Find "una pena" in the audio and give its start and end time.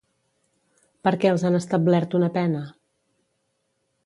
2.21-2.63